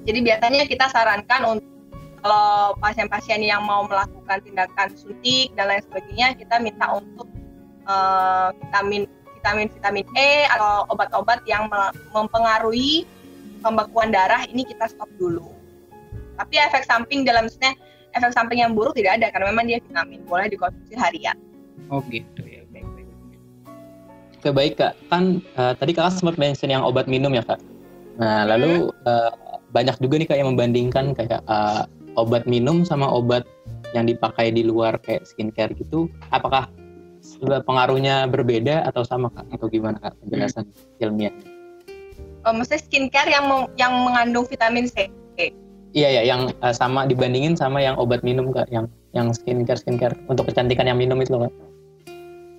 [0.06, 1.74] Jadi biasanya kita sarankan untuk
[2.22, 7.26] kalau pasien-pasien yang mau melakukan tindakan suntik dan lain sebagainya kita minta untuk
[7.90, 9.10] uh, vitamin
[9.42, 11.70] vitamin vitamin E atau obat-obat yang
[12.14, 13.10] mempengaruhi
[13.66, 15.50] pembekuan darah ini kita stop dulu.
[16.38, 17.50] Tapi efek samping dalam
[18.14, 21.38] efek samping yang buruk tidak ada karena memang dia vitamin boleh dikonsumsi harian.
[21.90, 22.55] Oh gitu ya
[24.46, 27.58] Oke baik kak, kan uh, tadi kakak sempat mention yang obat minum ya kak.
[28.22, 29.34] Nah lalu uh,
[29.74, 33.42] banyak juga nih kak yang membandingkan kayak uh, obat minum sama obat
[33.98, 36.14] yang dipakai di luar kayak skincare gitu.
[36.30, 36.70] Apakah
[37.42, 39.50] pengaruhnya berbeda atau sama kak?
[39.50, 41.02] Atau gimana kak penjelasan hmm.
[41.02, 41.34] ilmiah?
[42.46, 43.50] Oh, maksudnya skincare yang
[43.82, 45.10] yang mengandung vitamin C.
[45.98, 48.86] Iya ya, yang uh, sama dibandingin sama yang obat minum kak, yang
[49.18, 51.50] yang skincare skincare untuk kecantikan yang minum itu kak.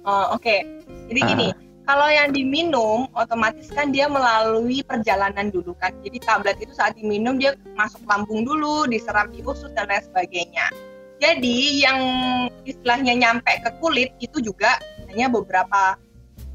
[0.03, 0.66] Oh oke, okay.
[1.11, 1.29] jadi uh.
[1.31, 1.46] gini,
[1.87, 5.94] kalau yang diminum, otomatis kan dia melalui perjalanan dulu kan.
[6.03, 10.66] Jadi tablet itu saat diminum dia masuk lambung dulu, diserap di usus dan lain sebagainya.
[11.22, 11.99] Jadi yang
[12.66, 15.94] istilahnya nyampe ke kulit itu juga hanya beberapa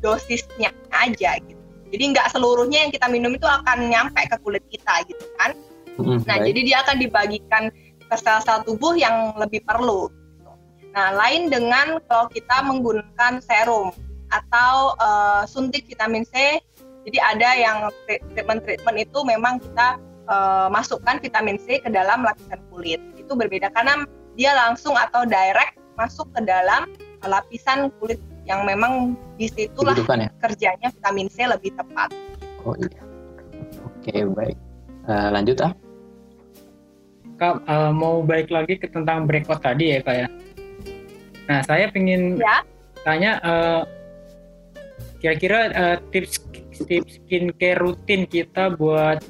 [0.03, 1.63] dosisnya aja gitu.
[1.95, 5.55] Jadi nggak seluruhnya yang kita minum itu akan nyampe ke kulit kita gitu kan.
[5.95, 6.51] Mm, nah baik.
[6.51, 7.63] jadi dia akan dibagikan
[8.03, 10.11] ke sel-sel tubuh yang lebih perlu.
[10.11, 10.51] Gitu.
[10.91, 13.95] Nah lain dengan kalau kita menggunakan serum
[14.31, 16.59] atau uh, suntik vitamin C.
[17.01, 19.97] Jadi ada yang treatment-treatment itu memang kita
[20.29, 23.01] uh, masukkan vitamin C ke dalam lapisan kulit.
[23.19, 24.05] Itu berbeda karena
[24.39, 26.87] dia langsung atau direct masuk ke dalam
[27.25, 28.17] lapisan kulit
[28.49, 30.29] yang memang di situlah ya?
[30.41, 32.09] kerjanya vitamin C lebih tepat.
[32.65, 33.01] Oh iya.
[33.85, 34.57] Oke baik.
[35.05, 35.73] Uh, lanjut ah.
[37.41, 40.27] Kak uh, mau balik lagi ke tentang breakout tadi ya kak ya.
[41.49, 42.61] Nah saya ingin ya?
[43.01, 43.81] tanya uh,
[45.21, 46.41] kira-kira uh, tips
[46.81, 49.21] tips skincare rutin kita buat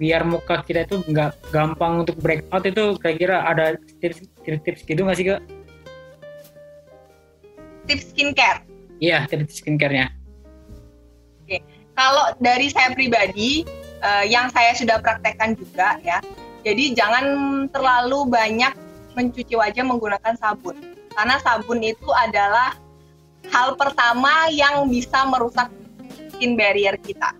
[0.00, 5.04] biar muka kita itu nggak gampang untuk breakout itu kira-kira ada tips tips, tips gitu
[5.04, 5.40] nggak sih kak?
[7.84, 8.64] Tips skincare?
[8.98, 10.08] Iya tips skincarenya.
[11.44, 11.60] Oke,
[11.92, 13.68] kalau dari saya pribadi
[14.00, 16.18] uh, yang saya sudah praktekkan juga ya,
[16.64, 17.24] jadi jangan
[17.70, 18.72] terlalu banyak
[19.12, 20.76] mencuci wajah menggunakan sabun
[21.16, 22.76] karena sabun itu adalah
[23.50, 25.70] hal pertama yang bisa merusak
[26.36, 27.32] skin barrier kita.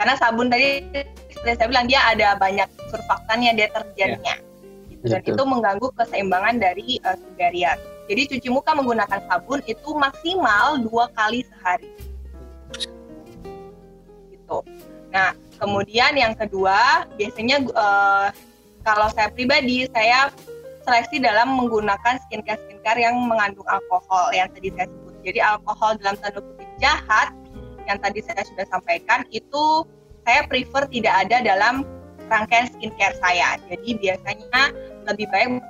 [0.00, 0.80] Karena sabun tadi
[1.28, 4.36] seperti saya bilang dia ada banyak surfaktannya, deterjennya.
[4.40, 4.48] Yeah.
[4.88, 5.04] Gitu.
[5.12, 7.76] Dan itu mengganggu keseimbangan dari uh, skin barrier.
[8.10, 11.90] Jadi cuci muka menggunakan sabun itu maksimal dua kali sehari.
[14.34, 14.58] Gitu.
[15.14, 18.28] Nah, kemudian yang kedua, biasanya uh,
[18.82, 20.32] kalau saya pribadi, saya
[20.84, 25.14] seleksi dalam menggunakan skincare skincare yang mengandung alkohol yang tadi saya sebut.
[25.20, 27.28] Jadi alkohol dalam tanda kutip jahat
[27.84, 29.84] yang tadi saya sudah sampaikan itu
[30.24, 31.84] saya prefer tidak ada dalam
[32.30, 33.58] rangkaian skincare saya.
[33.68, 34.62] Jadi biasanya
[35.10, 35.60] lebih baik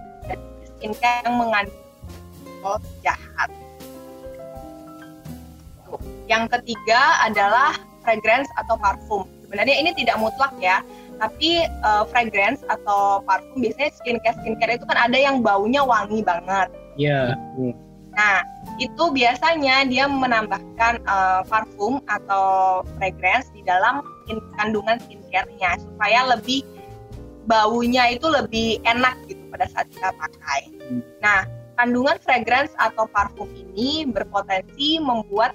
[0.77, 3.51] skincare yang mengandung jahat.
[6.31, 7.75] Yang ketiga adalah
[8.07, 9.27] fragrance atau parfum.
[9.43, 10.79] Sebenarnya ini tidak mutlak ya,
[11.21, 16.73] tapi uh, fragrance atau parfum biasanya skincare skincare itu kan ada yang baunya wangi banget.
[16.97, 17.37] Iya.
[17.61, 17.77] Yeah.
[18.11, 18.43] Nah,
[18.83, 24.03] itu biasanya dia menambahkan uh, parfum atau fragrance di dalam
[24.59, 26.67] kandungan skincare-nya supaya lebih
[27.47, 30.61] baunya itu lebih enak gitu pada saat kita pakai.
[30.91, 31.03] Hmm.
[31.23, 31.47] Nah,
[31.79, 35.55] kandungan fragrance atau parfum ini berpotensi membuat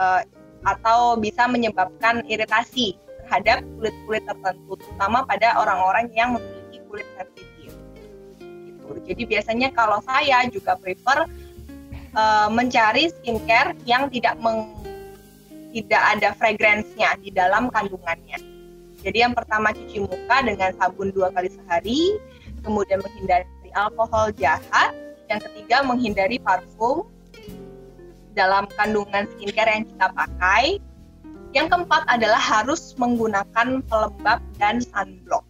[0.00, 0.24] uh,
[0.66, 7.74] atau bisa menyebabkan iritasi terhadap kulit-kulit tertentu, terutama pada orang-orang yang memiliki kulit sensitif.
[8.38, 8.86] Gitu.
[9.02, 11.26] Jadi biasanya kalau saya juga prefer
[12.14, 14.70] uh, mencari skincare yang tidak meng,
[15.74, 18.38] tidak ada fragrance-nya di dalam kandungannya.
[19.02, 22.14] Jadi yang pertama cuci muka dengan sabun dua kali sehari,
[22.62, 24.94] kemudian menghindari alkohol jahat,
[25.26, 27.04] yang ketiga menghindari parfum
[28.38, 30.78] dalam kandungan skincare yang kita pakai.
[31.56, 35.40] Yang keempat adalah harus menggunakan pelembab dan sunblock.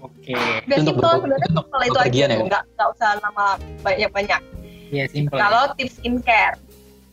[0.00, 0.32] Oke.
[0.32, 0.64] Okay.
[0.64, 2.40] Udah simpel sebenarnya simpel itu aja, ya?
[2.40, 3.46] nggak nggak usah lama
[3.84, 4.40] banyak-banyak.
[4.88, 5.36] Iya simpel.
[5.36, 6.56] Kalau tips skincare,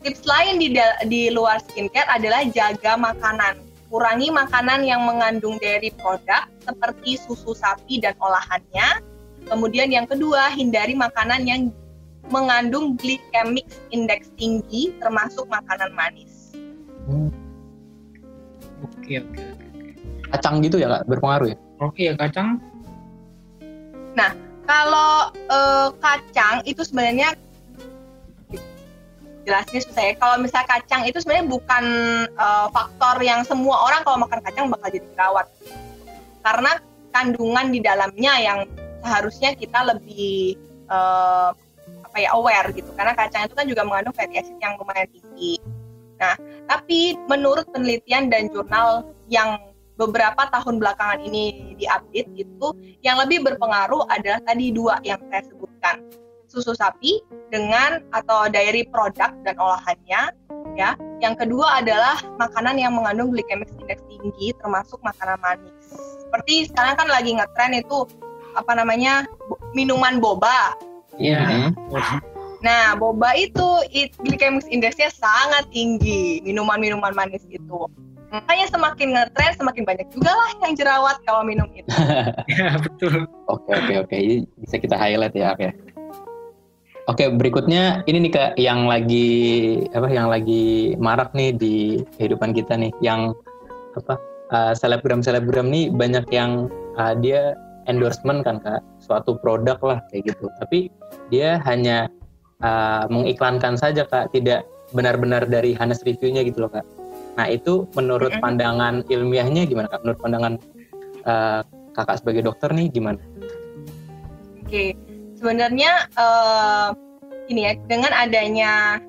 [0.00, 0.72] Tips lain di,
[1.12, 3.60] di luar skincare adalah jaga makanan.
[3.92, 9.04] Kurangi makanan yang mengandung dairy produk seperti susu sapi dan olahannya.
[9.44, 11.68] Kemudian yang kedua, hindari makanan yang
[12.28, 16.52] mengandung glycemic index tinggi termasuk makanan manis.
[17.08, 17.32] Hmm.
[18.84, 19.90] Oke, oke, oke.
[20.30, 21.02] Kacang gitu ya, Kak?
[21.08, 21.58] Berpengaruh ya?
[21.80, 22.60] Oke, ya kacang.
[24.14, 24.30] Nah,
[24.68, 27.34] kalau uh, kacang itu sebenarnya
[29.42, 30.14] jelasnya susah ya.
[30.14, 31.84] Kalau misalnya kacang itu sebenarnya bukan
[32.38, 35.46] uh, faktor yang semua orang kalau makan kacang bakal jadi jerawat.
[36.46, 36.72] Karena
[37.10, 38.58] kandungan di dalamnya yang
[39.02, 40.54] seharusnya kita lebih
[40.86, 41.50] uh,
[42.10, 42.90] apa ya aware gitu.
[42.98, 45.62] Karena kacang itu kan juga mengandung fatty acid yang lumayan tinggi.
[46.18, 46.34] Nah,
[46.66, 49.56] tapi menurut penelitian dan jurnal yang
[49.94, 52.66] beberapa tahun belakangan ini diupdate itu
[53.06, 56.02] yang lebih berpengaruh adalah tadi dua yang saya sebutkan
[56.50, 57.22] susu sapi
[57.54, 60.34] dengan atau dairy product dan olahannya
[60.74, 60.98] ya.
[61.22, 65.72] Yang kedua adalah makanan yang mengandung glycemic index tinggi termasuk makanan manis.
[66.26, 68.08] Seperti sekarang kan lagi ngetren itu
[68.58, 69.28] apa namanya
[69.76, 70.74] minuman boba.
[71.20, 71.70] Iya.
[71.92, 72.20] Yeah.
[72.60, 77.88] Nah, boba itu it, glycemic indexnya sangat tinggi, minuman-minuman manis itu.
[78.30, 81.88] Makanya semakin ngetren, semakin banyak juga lah yang jerawat kalau minum itu.
[82.52, 83.26] ya, betul.
[83.48, 84.16] Oke, oke, oke.
[84.60, 85.72] Bisa kita highlight ya, oke.
[87.10, 89.28] Oke, berikutnya ini nih Kak yang lagi
[89.90, 93.34] apa yang lagi marak nih di kehidupan kita nih yang
[93.98, 94.14] apa
[94.54, 97.58] uh, selebgram-selebgram nih banyak yang uh, dia
[97.90, 98.78] endorsement kan Kak,
[99.10, 100.46] suatu produk lah kayak gitu.
[100.62, 100.86] Tapi
[101.34, 102.06] dia hanya
[102.62, 104.62] uh, mengiklankan saja Kak, tidak
[104.94, 106.86] benar-benar dari Hanes reviewnya gitu loh Kak.
[107.34, 110.06] Nah, itu menurut pandangan ilmiahnya gimana Kak?
[110.06, 110.54] Menurut pandangan
[111.26, 111.66] uh,
[111.98, 113.18] Kakak sebagai dokter nih gimana?
[114.62, 114.94] Oke
[115.40, 116.92] sebenarnya uh,
[117.48, 119.00] ini ya dengan adanya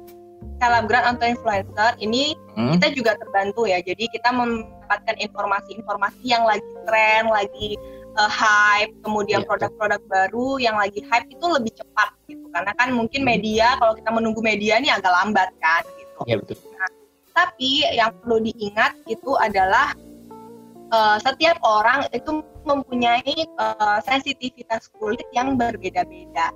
[0.63, 2.79] selebgram atau influencer ini hmm.
[2.79, 3.83] kita juga terbantu ya.
[3.83, 7.75] Jadi kita mendapatkan informasi-informasi yang lagi tren, lagi
[8.17, 12.45] uh, hype, kemudian iya, produk-produk baru yang lagi hype itu lebih cepat gitu.
[12.51, 16.19] Karena kan mungkin media kalau kita menunggu media ini agak lambat kan gitu.
[16.27, 16.57] Iya betul.
[16.75, 16.91] Nah,
[17.31, 19.95] tapi yang perlu diingat itu adalah
[20.91, 26.51] uh, setiap orang itu mempunyai uh, sensitivitas kulit yang berbeda-beda.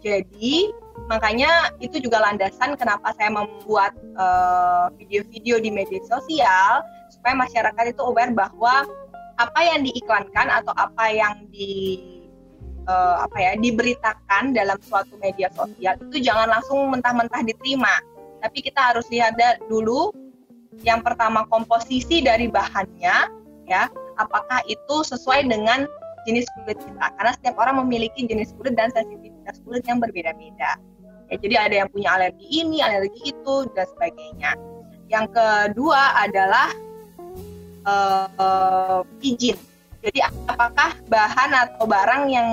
[0.00, 0.72] Jadi
[1.12, 3.92] makanya itu juga landasan kenapa saya membuat
[4.96, 6.80] video-video uh, di media sosial
[7.12, 8.88] supaya masyarakat itu aware bahwa
[9.40, 11.96] apa yang diiklankan atau apa yang di
[12.84, 18.04] uh, apa ya diberitakan dalam suatu media sosial itu jangan langsung mentah-mentah diterima.
[18.44, 19.36] Tapi kita harus lihat
[19.68, 20.12] dulu
[20.84, 23.16] yang pertama komposisi dari bahannya
[23.68, 23.88] ya
[24.20, 25.88] apakah itu sesuai dengan
[26.28, 27.06] jenis kulit kita.
[27.16, 30.76] Karena setiap orang memiliki jenis kulit dan sensitivitas kulit yang berbeda-beda.
[31.32, 34.52] Ya jadi ada yang punya alergi ini alergi itu dan sebagainya.
[35.08, 36.70] Yang kedua adalah
[37.86, 39.56] uh, izin
[40.00, 42.48] jadi apakah bahan atau barang yang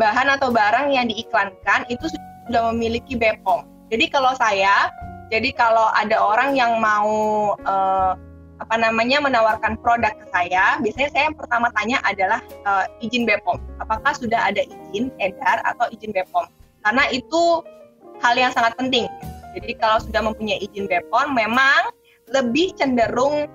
[0.00, 2.08] bahan atau barang yang diiklankan itu
[2.48, 4.92] sudah memiliki BPOM jadi kalau saya
[5.28, 8.16] jadi kalau ada orang yang mau uh,
[8.58, 13.60] apa namanya menawarkan produk ke saya, biasanya saya yang pertama tanya adalah uh, izin BPOM.
[13.78, 16.48] Apakah sudah ada izin edar atau izin BPOM?
[16.82, 17.62] Karena itu
[18.18, 19.06] hal yang sangat penting.
[19.54, 21.94] Jadi kalau sudah mempunyai izin BPOM memang
[22.32, 23.48] lebih cenderung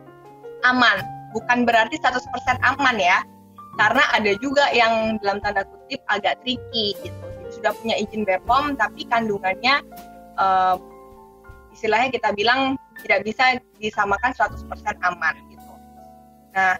[0.65, 0.97] aman.
[1.33, 2.23] Bukan berarti 100%
[2.61, 3.21] aman ya.
[3.73, 7.25] Karena ada juga yang dalam tanda kutip agak tricky gitu.
[7.41, 9.81] Jadi sudah punya izin BPOM tapi kandungannya
[10.37, 10.77] uh,
[11.73, 14.69] istilahnya kita bilang tidak bisa disamakan 100%
[15.01, 15.73] aman gitu.
[16.53, 16.77] Nah,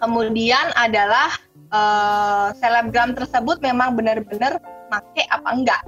[0.00, 1.28] kemudian adalah
[1.68, 4.56] uh, selebgram tersebut memang benar-benar
[4.88, 5.82] make apa enggak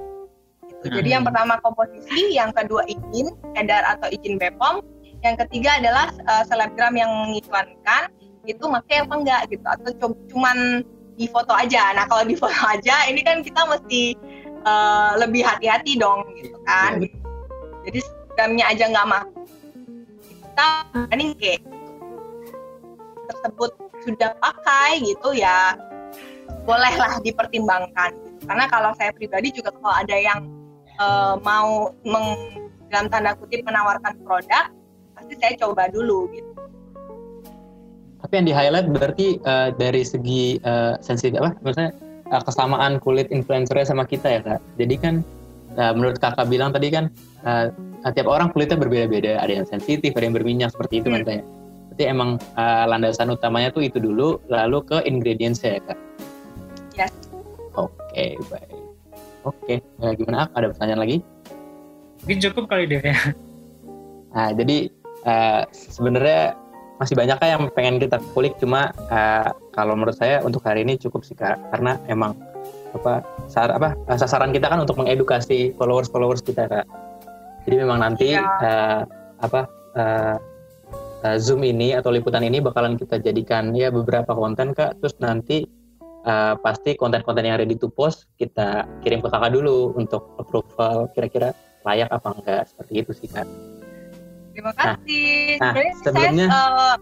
[0.81, 0.97] gitu.
[0.97, 1.29] Jadi yang hmm.
[1.33, 4.81] pertama komposisi, yang kedua izin edar atau izin BPOM,
[5.21, 8.09] yang ketiga adalah uh, selebgram yang mengiklankan
[8.49, 10.81] itu make apa enggak gitu atau cuman
[11.13, 11.93] di foto aja.
[11.93, 14.17] Nah kalau di foto aja ini kan kita mesti
[14.65, 16.97] uh, lebih hati-hati dong gitu kan.
[17.01, 17.09] Ya,
[17.85, 19.23] Jadi selebgramnya aja nggak mah
[20.51, 20.67] kita
[21.15, 21.61] ini kayak
[23.29, 23.71] tersebut
[24.03, 25.77] sudah pakai gitu ya
[26.67, 28.11] bolehlah dipertimbangkan
[28.45, 30.39] karena kalau saya pribadi juga kalau ada yang
[30.99, 32.59] uh, mau meng,
[32.91, 34.69] dalam tanda kutip menawarkan produk
[35.21, 36.51] pasti saya coba dulu gitu
[38.21, 41.93] tapi yang di highlight berarti uh, dari segi uh, sensitif apa maksudnya
[42.33, 45.15] uh, kesamaan kulit influencernya sama kita ya kak jadi kan
[45.77, 47.13] uh, menurut kakak bilang tadi kan
[47.45, 47.69] uh,
[48.17, 51.21] tiap orang kulitnya berbeda-beda ada yang sensitif ada yang berminyak seperti itu hmm.
[51.21, 51.43] katanya
[51.91, 55.99] berarti emang uh, landasan utamanya tuh itu dulu lalu ke ingredients ya kak
[56.97, 57.13] ya yes.
[57.77, 58.81] oke okay, baik
[59.41, 60.13] Oke, okay.
[60.21, 60.53] gimana Ak?
[60.53, 61.17] Ada pertanyaan lagi?
[62.21, 63.17] Mungkin cukup kali deh ya.
[64.31, 64.93] Nah, jadi
[65.25, 66.55] uh, sebenarnya
[67.01, 71.01] masih banyak kan yang pengen kita kulik cuma uh, kalau menurut saya untuk hari ini
[71.01, 72.37] cukup sih kak karena emang
[72.93, 76.85] apa sar apa sasaran kita kan untuk mengedukasi followers followers kita kak
[77.65, 78.45] jadi memang nanti ya.
[78.45, 79.01] uh,
[79.41, 79.65] apa
[79.97, 80.37] uh,
[81.25, 85.65] uh, zoom ini atau liputan ini bakalan kita jadikan ya beberapa konten kak terus nanti
[86.29, 91.57] uh, pasti konten-konten yang ready to post kita kirim ke kakak dulu untuk approval kira-kira
[91.81, 93.49] layak apa enggak seperti itu sih kak.
[94.61, 95.57] Terima nah, kasih.
[95.57, 96.95] Nah, nah sebelumnya saya, uh,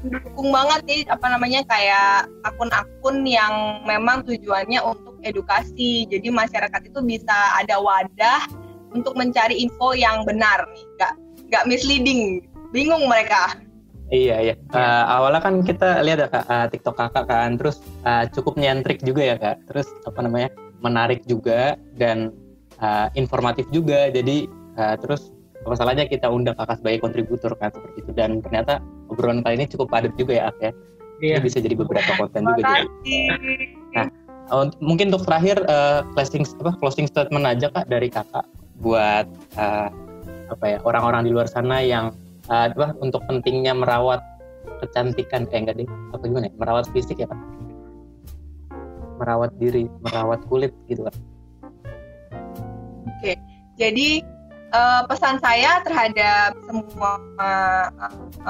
[0.00, 6.08] mendukung banget nih apa namanya kayak akun-akun yang memang tujuannya untuk edukasi.
[6.08, 8.48] Jadi masyarakat itu bisa ada wadah
[8.96, 11.14] untuk mencari info yang benar nih, nggak
[11.52, 12.48] nggak misleading.
[12.72, 13.60] Bingung mereka.
[14.08, 14.54] Iya iya.
[14.72, 19.04] Uh, awalnya kan kita lihat ya kak uh, TikTok kakak kan, terus uh, cukup nyentrik
[19.04, 19.68] juga ya kak.
[19.68, 20.48] Terus apa namanya
[20.80, 22.32] menarik juga dan
[22.80, 24.08] uh, informatif juga.
[24.08, 24.48] Jadi
[24.80, 25.28] uh, terus
[25.60, 28.10] apa salahnya kita undang kakak sebagai kontributor kan seperti itu.
[28.16, 28.80] Dan ternyata
[29.12, 30.72] obrolan kali ini cukup padat juga ya kak ya.
[31.20, 31.36] Iya.
[31.36, 32.62] Ini bisa jadi beberapa konten juga.
[32.64, 33.18] Jadi.
[33.92, 34.08] Nah
[34.50, 38.44] uh, mungkin untuk terakhir uh, closing apa closing statement aja kak dari kakak
[38.82, 39.88] buat uh,
[40.50, 42.10] apa ya orang-orang di luar sana yang
[42.50, 44.20] uh, apa untuk pentingnya merawat
[44.82, 46.52] kecantikan kayak enggak deh apa gimana ya?
[46.58, 47.38] merawat fisik ya pak
[49.22, 51.14] merawat diri merawat kulit gitu pak
[53.06, 53.32] oke
[53.78, 54.24] jadi
[54.72, 57.88] uh, pesan saya terhadap semua uh,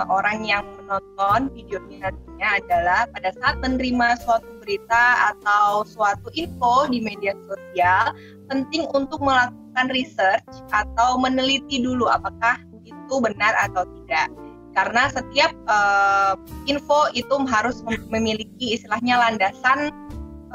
[0.08, 7.00] orang yang menonton videonya nantinya adalah pada saat menerima suatu berita atau suatu info di
[7.02, 8.12] media sosial
[8.50, 14.28] penting untuk melakukan research atau meneliti dulu apakah itu benar atau tidak.
[14.70, 16.38] Karena setiap uh,
[16.70, 19.90] info itu harus memiliki istilahnya landasan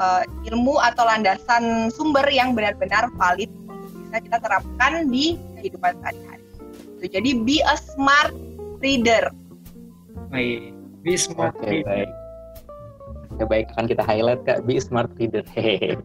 [0.00, 3.52] uh, ilmu atau landasan sumber yang benar-benar valid.
[3.68, 6.44] Untuk bisa kita terapkan di kehidupan sehari-hari.
[7.06, 8.32] Jadi be a smart
[8.78, 9.34] reader.
[10.30, 10.70] Baik,
[11.02, 12.06] be smart okay, reader.
[12.06, 12.10] Baik.
[13.36, 15.42] Oke, baik akan kita highlight kak, be smart reader.
[15.54, 15.98] Hehehe.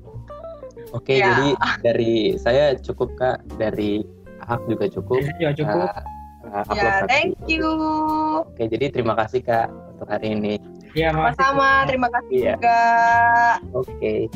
[0.92, 1.32] Oke, ya.
[1.32, 1.48] jadi
[1.86, 4.04] dari saya cukup kak, dari
[4.42, 5.22] Ahak juga cukup.
[5.38, 5.88] Ya cukup.
[6.42, 7.70] Uh, uh, upload ya, thank you.
[8.42, 10.58] Oke, jadi terima kasih Kak untuk hari ini.
[10.98, 11.86] Ya, sama-sama.
[11.88, 12.54] Terima kasih ya.
[12.58, 12.82] juga.
[13.72, 14.28] Oke.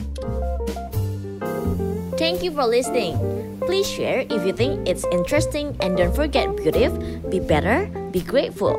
[2.15, 3.19] Thank you for listening.
[3.65, 8.77] Please share if you think it's interesting and don't forget, beautiful, be better, be grateful.